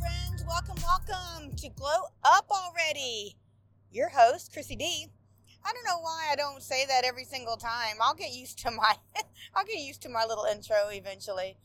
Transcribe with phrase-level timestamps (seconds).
[0.00, 3.36] welcome, welcome to Glow Up Already.
[3.90, 5.06] Your host, Chrissy D.
[5.64, 7.96] I don't know why I don't say that every single time.
[8.00, 8.94] I'll get used to my
[9.54, 11.56] I'll get used to my little intro eventually.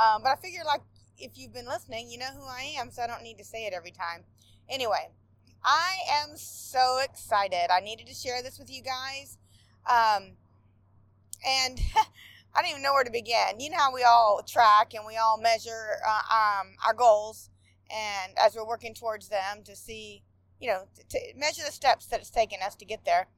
[0.00, 0.82] Um, but I figure like
[1.18, 3.66] if you've been listening, you know who I am, so I don't need to say
[3.66, 4.24] it every time.
[4.68, 5.10] Anyway,
[5.64, 7.72] I am so excited.
[7.72, 9.38] I needed to share this with you guys.
[9.88, 10.32] Um,
[11.46, 11.80] and
[12.54, 13.60] I don't even know where to begin.
[13.60, 17.50] You know how we all track and we all measure uh, um, our goals,
[17.90, 20.22] and as we're working towards them to see,
[20.60, 23.28] you know, to, measure the steps that it's taken us to get there.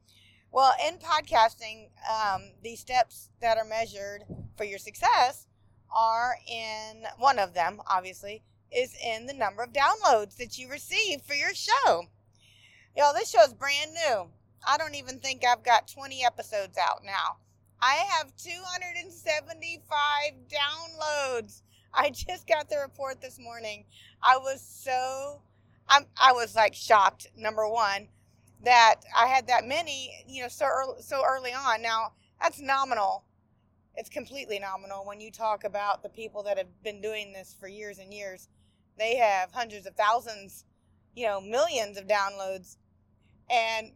[0.52, 4.24] Well, in podcasting, um, these steps that are measured
[4.56, 5.46] for your success
[5.94, 11.22] are in one of them, obviously, is in the number of downloads that you receive
[11.22, 12.04] for your show.
[12.96, 14.28] Y'all, this show is brand new.
[14.66, 17.36] I don't even think I've got 20 episodes out now.
[17.80, 19.82] I have 275
[20.48, 21.62] downloads.
[21.96, 23.84] I just got the report this morning.
[24.22, 25.40] I was so
[25.88, 28.08] I'm I was like shocked number 1
[28.64, 31.82] that I had that many, you know, so early, so early on.
[31.82, 33.24] Now, that's nominal.
[33.94, 37.68] It's completely nominal when you talk about the people that have been doing this for
[37.68, 38.48] years and years.
[38.98, 40.64] They have hundreds of thousands,
[41.14, 42.76] you know, millions of downloads.
[43.50, 43.92] And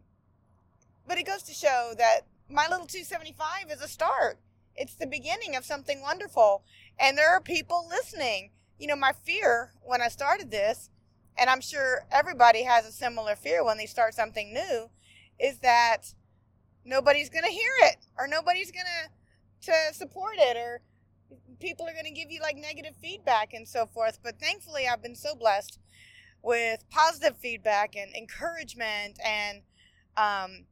[1.07, 4.39] but it goes to show that my little 275 is a start.
[4.75, 6.63] It's the beginning of something wonderful.
[6.99, 8.51] And there are people listening.
[8.79, 10.89] You know, my fear when I started this,
[11.37, 14.89] and I'm sure everybody has a similar fear when they start something new,
[15.39, 16.13] is that
[16.83, 19.09] nobody's going to hear it or nobody's going to
[19.61, 20.81] to support it or
[21.59, 24.19] people are going to give you like negative feedback and so forth.
[24.23, 25.79] But thankfully, I've been so blessed
[26.41, 29.61] with positive feedback and encouragement and
[30.17, 30.65] um,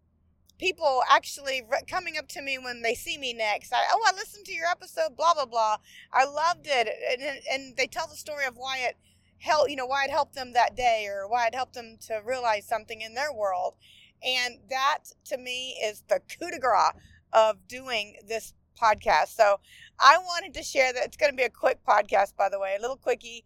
[0.60, 3.74] people actually re- coming up to me when they see me next.
[3.74, 5.78] I, oh, I listened to your episode, blah blah blah.
[6.14, 8.98] I loved it, and, and they tell the story of why it
[9.40, 12.22] helped, you know, why it helped them that day, or why it helped them to
[12.24, 13.76] realize something in their world.
[14.24, 16.94] And that to me is the coup de grace
[17.32, 19.36] of doing this podcast.
[19.36, 19.60] So
[20.00, 22.76] I wanted to share that it's going to be a quick podcast, by the way,
[22.78, 23.46] a little quickie.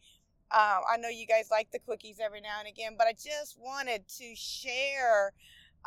[0.52, 3.57] Um, I know you guys like the quickies every now and again, but I just
[3.59, 5.34] wanted to share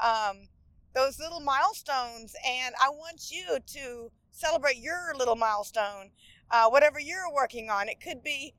[0.03, 0.49] um,
[0.97, 2.35] those little milestones.
[2.49, 6.11] And I want you to celebrate your little milestone,
[6.51, 7.89] uh, whatever you're working on.
[7.89, 8.55] It could be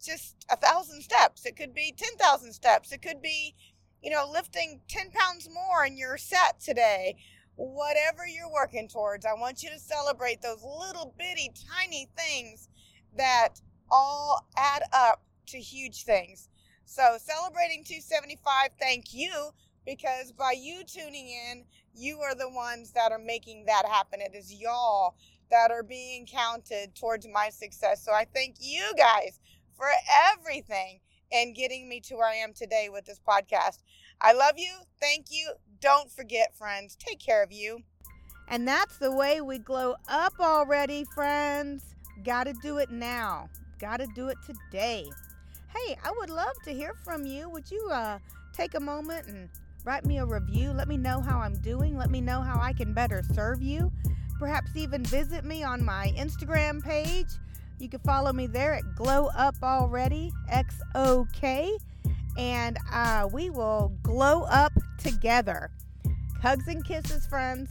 [0.00, 3.56] just a thousand steps, it could be 10,000 steps, it could be,
[4.00, 7.16] you know, lifting 10 pounds more in your set today.
[7.56, 12.68] Whatever you're working towards, I want you to celebrate those little bitty tiny things
[13.16, 13.54] that
[13.90, 16.48] all add up to huge things.
[16.84, 19.50] So, celebrating 275, thank you
[19.88, 24.20] because by you tuning in, you are the ones that are making that happen.
[24.20, 25.14] It is y'all
[25.50, 28.04] that are being counted towards my success.
[28.04, 29.40] So I thank you guys
[29.74, 29.86] for
[30.30, 31.00] everything
[31.32, 33.78] and getting me to where I am today with this podcast.
[34.20, 34.72] I love you.
[35.00, 35.52] Thank you.
[35.80, 37.80] Don't forget, friends, take care of you.
[38.48, 41.82] And that's the way we glow up already, friends.
[42.24, 43.48] Gotta do it now.
[43.78, 45.08] Gotta do it today.
[45.68, 47.48] Hey, I would love to hear from you.
[47.48, 48.18] Would you uh,
[48.52, 49.48] take a moment and
[49.88, 50.70] Write me a review.
[50.72, 51.96] Let me know how I'm doing.
[51.96, 53.90] Let me know how I can better serve you.
[54.38, 57.28] Perhaps even visit me on my Instagram page.
[57.78, 61.72] You can follow me there at Glow Up Already, X O K,
[62.36, 65.70] and uh, we will glow up together.
[66.42, 67.70] Hugs and kisses, friends.